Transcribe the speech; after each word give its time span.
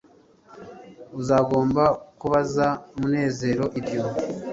uzagomba 1.19 1.83
kubaza 2.19 2.67
munezero 2.99 3.65
ibyo 3.79 4.01